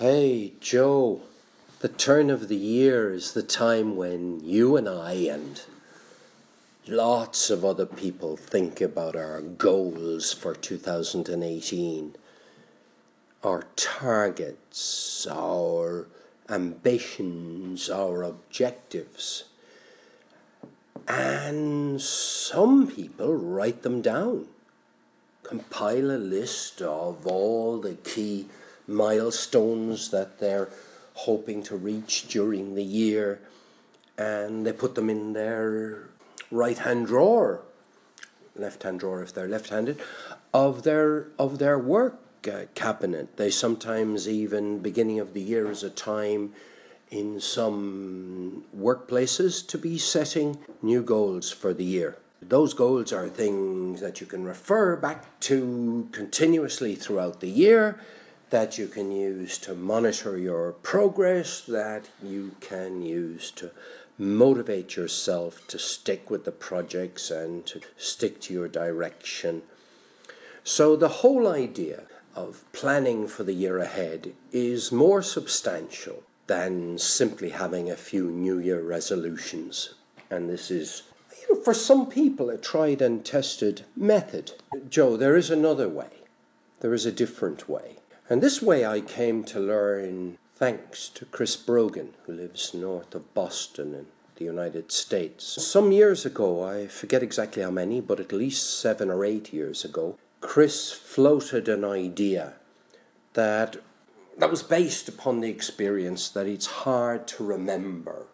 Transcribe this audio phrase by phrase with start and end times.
[0.00, 1.20] Hey, Joe,
[1.78, 5.62] the turn of the year is the time when you and I and
[6.88, 12.16] lots of other people think about our goals for 2018,
[13.44, 16.08] our targets, our
[16.48, 19.44] ambitions, our objectives.
[21.06, 24.48] And some people write them down,
[25.44, 28.48] compile a list of all the key
[28.86, 30.68] milestones that they're
[31.14, 33.40] hoping to reach during the year,
[34.18, 36.08] and they put them in their
[36.50, 37.62] right hand drawer,
[38.56, 40.00] left hand drawer if they're left handed,
[40.52, 42.18] of their of their work
[42.48, 43.36] uh, cabinet.
[43.36, 46.52] They sometimes even beginning of the year is a time
[47.10, 52.16] in some workplaces to be setting new goals for the year.
[52.42, 57.98] Those goals are things that you can refer back to continuously throughout the year
[58.50, 63.70] that you can use to monitor your progress, that you can use to
[64.18, 69.62] motivate yourself to stick with the projects and to stick to your direction.
[70.62, 72.04] So, the whole idea
[72.34, 78.58] of planning for the year ahead is more substantial than simply having a few New
[78.58, 79.94] Year resolutions.
[80.30, 81.02] And this is,
[81.40, 84.52] you know, for some people, a tried and tested method.
[84.88, 86.10] Joe, there is another way,
[86.80, 87.96] there is a different way.
[88.28, 93.34] And this way I came to learn thanks to Chris Brogan, who lives north of
[93.34, 95.44] Boston in the United States.
[95.44, 99.84] Some years ago, I forget exactly how many, but at least seven or eight years
[99.84, 102.54] ago, Chris floated an idea
[103.34, 103.76] that
[104.38, 108.26] that was based upon the experience that it's hard to remember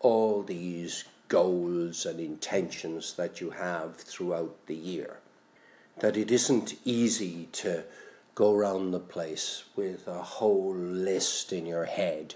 [0.00, 5.18] all these goals and intentions that you have throughout the year.
[6.00, 7.84] That it isn't easy to
[8.34, 12.34] go round the place with a whole list in your head,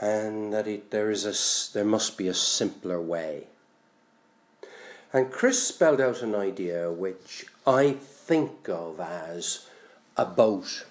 [0.00, 3.46] and that it, there is a there must be a simpler way.
[5.12, 9.68] And Chris spelled out an idea which I think of as
[10.16, 10.86] a boat.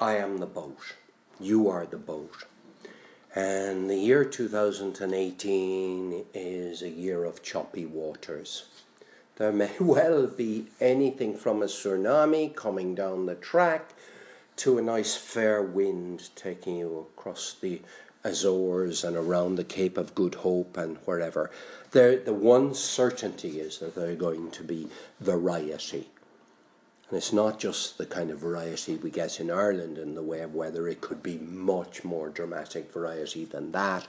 [0.00, 0.94] I am the boat.
[1.40, 2.44] You are the boat.
[3.34, 8.66] And the year 2018 is a year of choppy waters.
[9.36, 13.94] There may well be anything from a tsunami coming down the track
[14.56, 17.82] to a nice fair wind taking you across the
[18.24, 21.50] Azores and around the Cape of Good Hope and wherever.
[21.92, 24.88] There, the one certainty is that there are going to be
[25.20, 26.08] variety.
[27.08, 30.40] And it's not just the kind of variety we get in Ireland in the way
[30.40, 34.08] of weather, it could be much more dramatic variety than that.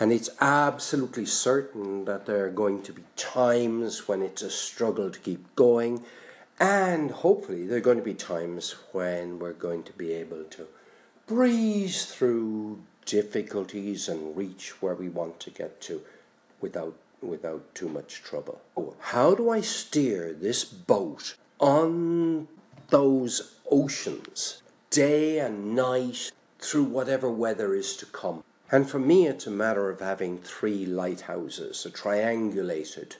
[0.00, 5.10] And it's absolutely certain that there are going to be times when it's a struggle
[5.10, 6.04] to keep going.
[6.60, 10.66] And hopefully, there are going to be times when we're going to be able to
[11.26, 16.02] breeze through difficulties and reach where we want to get to
[16.60, 18.60] without, without too much trouble.
[19.00, 22.48] How do I steer this boat on
[22.90, 28.44] those oceans day and night through whatever weather is to come?
[28.70, 33.16] And for me, it's a matter of having three lighthouses, a triangulated.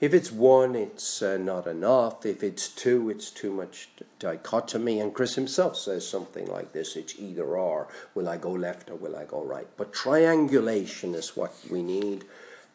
[0.00, 2.26] If it's one, it's uh, not enough.
[2.26, 4.98] If it's two, it's too much dichotomy.
[4.98, 7.88] And Chris himself says something like this it's either or.
[8.14, 9.68] Will I go left or will I go right?
[9.76, 12.24] But triangulation is what we need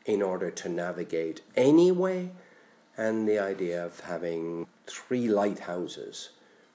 [0.06, 2.32] in order to navigate anyway.
[2.98, 6.30] And the idea of having three lighthouses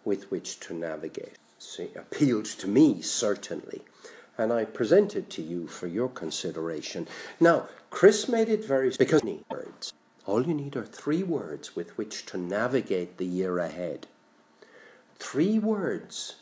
[0.05, 3.83] with which to navigate See, appealed to me, certainly
[4.41, 7.07] and I present it to you for your consideration.
[7.39, 9.93] Now, Chris made it very because words.
[10.25, 14.07] All you need are three words with which to navigate the year ahead.
[15.19, 16.37] Three words.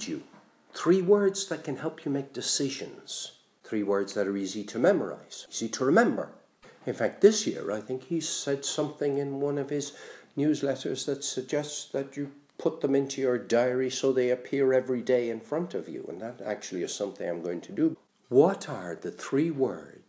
[0.00, 0.24] You.
[0.72, 3.32] Three words that can help you make decisions.
[3.62, 6.30] Three words that are easy to memorize, easy to remember.
[6.86, 9.92] In fact, this year, I think he said something in one of his
[10.36, 15.30] newsletters that suggests that you put them into your diary so they appear every day
[15.30, 16.04] in front of you.
[16.08, 17.96] And that actually is something I'm going to do.
[18.28, 20.02] What are the three words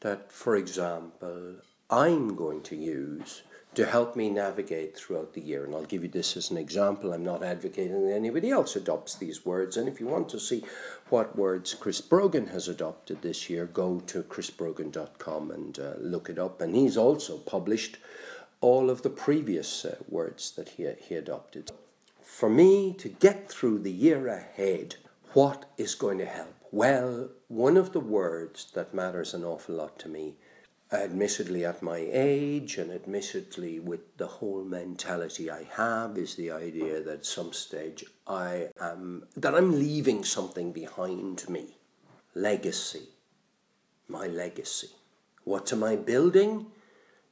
[0.00, 1.56] that, for example,
[1.90, 3.42] I'm going to use
[3.74, 5.64] to help me navigate throughout the year?
[5.64, 7.12] And I'll give you this as an example.
[7.12, 9.76] I'm not advocating that anybody else adopts these words.
[9.76, 10.62] And if you want to see
[11.08, 16.38] what words Chris Brogan has adopted this year, go to chrisbrogan.com and uh, look it
[16.38, 16.60] up.
[16.60, 17.98] And he's also published
[18.60, 21.72] all of the previous uh, words that he, he adopted
[22.28, 24.94] for me to get through the year ahead,
[25.32, 26.54] what is going to help?
[26.70, 30.36] Well, one of the words that matters an awful lot to me
[30.92, 37.02] admittedly at my age and admittedly with the whole mentality I have is the idea
[37.02, 41.78] that at some stage I am that I'm leaving something behind me.
[42.34, 43.08] Legacy.
[44.06, 44.90] My legacy.
[45.44, 46.66] What am I building?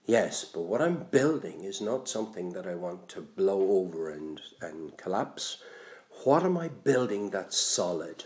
[0.07, 4.41] Yes, but what I'm building is not something that I want to blow over and,
[4.61, 5.59] and collapse.
[6.23, 8.25] What am I building that's solid?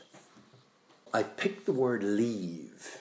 [1.14, 3.00] I picked the word leave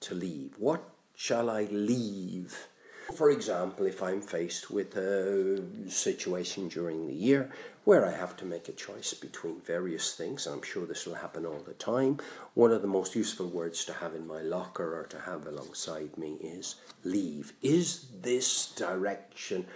[0.00, 0.54] to leave.
[0.56, 2.68] What shall I leave?
[3.14, 7.50] For example, if I'm faced with a situation during the year
[7.84, 11.44] where I have to make a choice between various things, I'm sure this will happen
[11.44, 12.18] all the time,
[12.54, 16.16] one of the most useful words to have in my locker or to have alongside
[16.16, 17.52] me is leave.
[17.60, 19.66] Is this direction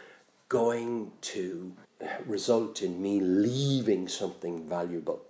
[0.49, 1.75] going to
[2.27, 5.23] result in me leaving something valuable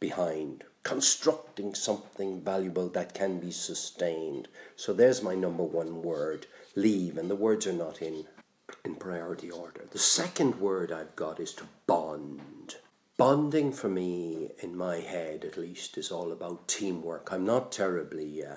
[0.00, 0.64] behind?
[0.84, 4.46] constructing something valuable that can be sustained.
[4.76, 8.26] So there's my number one word, leave, and the words are not in
[8.84, 9.84] in priority order.
[9.90, 12.76] The second word I've got is to bond.
[13.16, 17.30] Bonding for me, in my head at least, is all about teamwork.
[17.32, 18.56] I'm not terribly uh,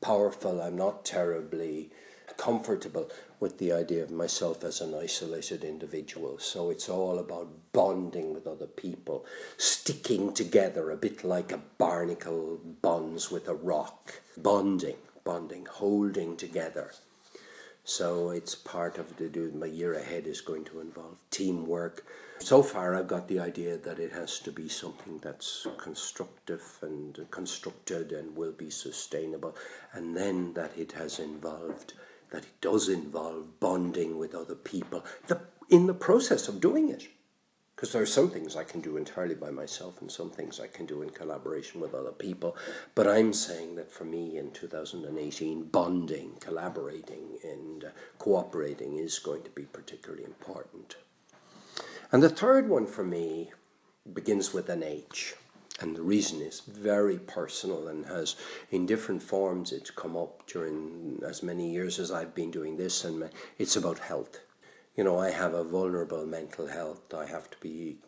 [0.00, 1.90] powerful, I'm not terribly
[2.36, 3.10] comfortable
[3.40, 6.38] with the idea of myself as an isolated individual.
[6.38, 9.24] So it's all about bonding with other people,
[9.56, 14.20] sticking together a bit like a barnacle bonds with a rock.
[14.36, 16.92] Bonding, bonding, holding together.
[17.88, 22.04] So it's part of the do my year ahead is going to involve teamwork.
[22.40, 27.16] So far I've got the idea that it has to be something that's constructive and
[27.30, 29.54] constructed and will be sustainable
[29.92, 31.92] and then that it has involved
[32.30, 35.40] that it does involve bonding with other people the,
[35.70, 37.06] in the process of doing it.
[37.76, 40.66] Because there are some things I can do entirely by myself and some things I
[40.66, 42.56] can do in collaboration with other people.
[42.94, 47.88] But I'm saying that for me in 2018, bonding, collaborating, and uh,
[48.18, 50.96] cooperating is going to be particularly important.
[52.10, 53.52] And the third one for me
[54.10, 55.34] begins with an H.
[55.78, 58.36] And the reason is very personal and has,
[58.70, 63.04] in different forms, it's come up during as many years as I've been doing this,
[63.04, 63.28] and
[63.58, 64.40] it's about health.
[64.96, 67.12] You know, I have a vulnerable mental health.
[67.12, 67.98] I have to be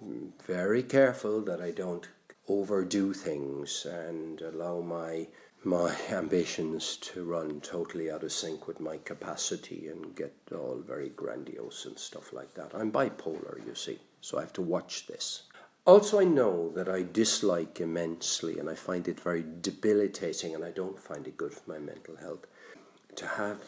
[0.47, 2.09] very careful that I don't
[2.49, 5.29] overdo things and allow my
[5.63, 11.11] my ambitions to run totally out of sync with my capacity and get all very
[11.11, 12.71] grandiose and stuff like that.
[12.75, 15.43] I'm bipolar, you see, so I have to watch this.
[15.85, 20.71] Also, I know that I dislike immensely and I find it very debilitating and I
[20.71, 22.47] don't find it good for my mental health
[23.17, 23.59] to have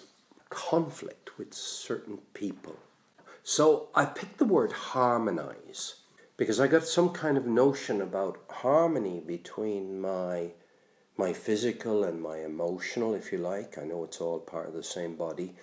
[0.49, 2.77] conflict with certain people.
[3.43, 5.97] So I picked the word harmonize
[6.37, 10.53] because I got some kind of notion about harmony between my
[11.17, 13.77] my physical and my emotional, if you like.
[13.77, 15.55] I know it's all part of the same body,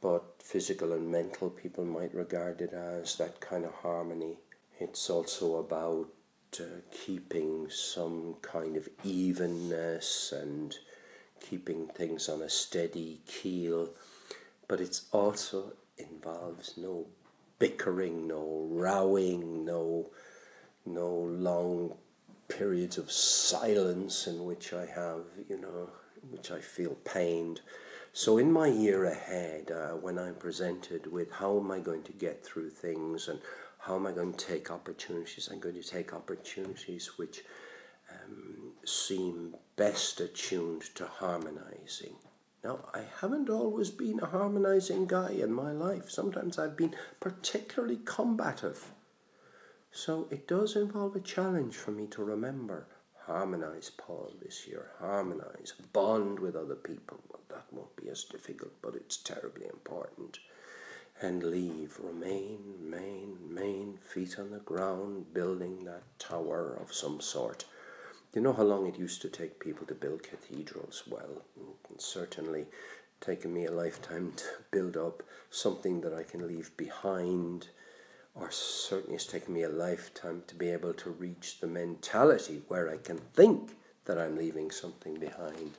[0.00, 4.38] but physical and mental people might regard it as that kind of harmony
[4.80, 6.08] it's also about
[6.60, 10.76] uh, keeping some kind of evenness and
[11.40, 13.88] keeping things on a steady keel,
[14.68, 17.06] but it's also involves no
[17.58, 20.10] bickering, no rowing, no
[20.86, 21.94] no long
[22.48, 25.90] periods of silence in which I have, you know,
[26.30, 27.60] which I feel pained.
[28.12, 32.12] So in my year ahead, uh, when I'm presented with how am I going to
[32.12, 33.40] get through things and
[33.78, 35.48] how am I going to take opportunities?
[35.50, 37.44] I'm going to take opportunities which
[38.10, 42.16] um, seem best attuned to harmonizing.
[42.64, 46.10] Now, I haven't always been a harmonizing guy in my life.
[46.10, 48.90] Sometimes I've been particularly combative.
[49.92, 52.86] So it does involve a challenge for me to remember
[53.26, 54.90] harmonize, Paul, this year.
[54.98, 57.20] Harmonize, bond with other people.
[57.28, 60.38] Well, that won't be as difficult, but it's terribly important
[61.20, 61.98] and leave.
[62.02, 67.64] Remain, main, main, feet on the ground, building that tower of some sort.
[68.34, 71.04] You know how long it used to take people to build cathedrals?
[71.08, 71.42] Well,
[71.92, 72.66] it's certainly
[73.20, 77.68] taken me a lifetime to build up something that I can leave behind,
[78.34, 82.90] or certainly it's taken me a lifetime to be able to reach the mentality where
[82.90, 83.76] I can think
[84.06, 85.70] that I'm leaving something behind.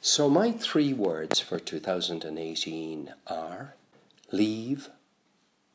[0.00, 3.74] So, my three words for 2018 are
[4.32, 4.88] leave,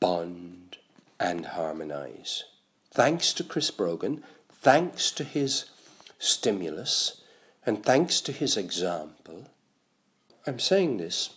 [0.02, 0.80] bond,
[1.18, 2.44] and harmonize.
[2.92, 4.22] Thanks to Chris Brogan,
[4.52, 5.66] thanks to his
[6.20, 7.22] stimulus,
[7.66, 9.46] and thanks to his example,
[10.46, 11.32] I'm saying this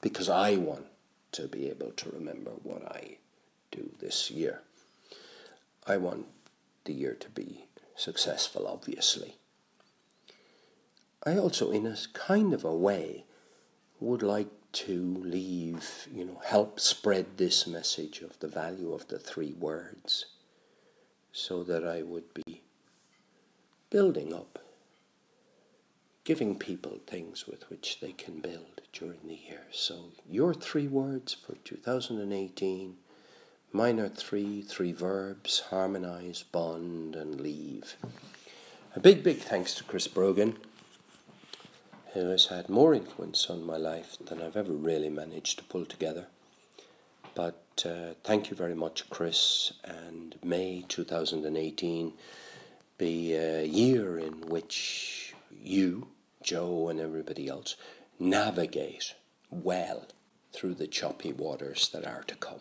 [0.00, 0.86] because I want
[1.32, 3.18] to be able to remember what I
[3.70, 4.62] do this year.
[5.86, 6.26] I want
[6.84, 7.66] the year to be
[7.96, 9.36] successful, obviously.
[11.26, 13.24] I also, in a kind of a way,
[14.00, 19.18] would like to leave, you know, help spread this message of the value of the
[19.18, 20.26] three words
[21.32, 22.43] so that I would be
[23.94, 24.58] building up,
[26.24, 29.66] giving people things with which they can build during the year.
[29.70, 32.96] So, your three words for 2018
[33.72, 37.94] mine are three, three verbs harmonize, bond, and leave.
[38.96, 40.56] A big, big thanks to Chris Brogan
[42.14, 45.84] who has had more influence on my life than I've ever really managed to pull
[45.84, 46.26] together.
[47.36, 52.12] But uh, thank you very much, Chris, and May 2018
[52.98, 56.08] be a year in which you,
[56.42, 57.76] Joe, and everybody else
[58.18, 59.14] navigate
[59.50, 60.06] well
[60.52, 62.60] through the choppy waters that are to come.